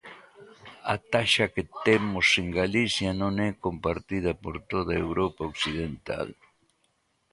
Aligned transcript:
A 0.93 0.95
taxa 1.13 1.51
que 1.55 1.63
temos 1.85 2.27
en 2.41 2.47
Galicia 2.59 3.11
non 3.21 3.33
é 3.47 3.49
compartida 3.65 4.31
por 4.43 4.55
toda 4.71 4.93
Europa 5.05 5.41
occidental. 5.53 6.27